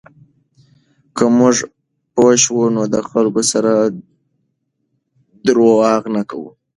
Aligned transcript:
که 1.15 1.25
موږ 1.37 1.55
پوه 2.13 2.33
شو، 2.43 2.59
نو 2.75 2.83
د 2.93 2.95
خلکو 3.09 3.41
سره 3.51 3.71
درواغ 5.45 6.01
نه 6.15 6.21
کوو. 6.29 6.49